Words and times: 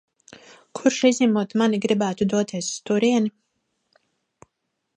Kurš, 0.77 0.95
izņemot 1.09 1.53
mani, 1.61 1.79
gribētu 1.83 2.27
doties 2.31 2.71
uz 2.73 2.79
turieni? 2.91 3.33